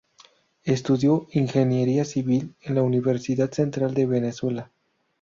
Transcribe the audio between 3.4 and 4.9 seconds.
Central de Venezuela.